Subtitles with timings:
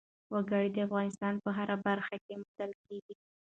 [0.33, 3.15] وګړي د افغانستان په هره برخه کې موندل کېږي.